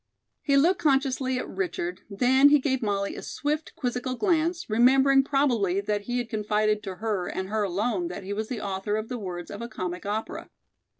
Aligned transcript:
He 0.41 0.57
looked 0.57 0.79
consciously 0.81 1.37
at 1.37 1.47
Richard, 1.47 2.01
then 2.09 2.49
he 2.49 2.57
gave 2.57 2.81
Molly 2.81 3.15
a 3.15 3.21
swift, 3.21 3.75
quizzical 3.75 4.15
glance, 4.15 4.67
remembering 4.67 5.23
probably 5.23 5.79
that 5.79 6.05
he 6.05 6.17
had 6.17 6.27
confided 6.27 6.81
to 6.81 6.95
her 6.95 7.27
and 7.27 7.49
her 7.49 7.61
alone 7.61 8.07
that 8.07 8.23
he 8.23 8.33
was 8.33 8.47
the 8.49 8.61
author 8.61 8.95
of 8.95 9.09
the 9.09 9.19
words 9.19 9.51
of 9.51 9.61
a 9.61 9.67
comic 9.69 10.03
opera. 10.03 10.49